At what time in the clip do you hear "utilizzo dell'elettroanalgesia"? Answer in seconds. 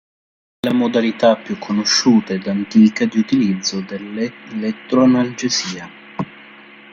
3.19-5.87